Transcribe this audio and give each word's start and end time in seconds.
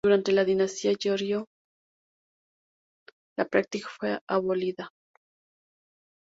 Durante 0.03 0.31
la 0.31 0.43
Dinastía 0.43 0.95
Goryeo, 0.99 1.45
la 3.37 3.47
práctica 3.47 3.87
fue 3.87 4.19
abolida. 4.27 4.89